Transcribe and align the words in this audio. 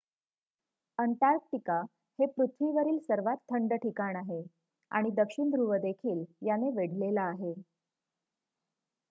Antarctica 0.99 1.75
हे 2.19 2.25
पृथ्वीवरील 2.29 2.97
सर्वात 3.01 3.37
थंड 3.51 3.73
ठिकाण 3.83 4.15
आहे 4.15 4.41
आणि 4.91 5.09
दक्षिण 5.17 5.49
ध्रुव 5.51 5.75
देखील 5.81 6.23
याने 6.47 6.71
वेढलेला 6.75 7.29
आहे 7.29 7.53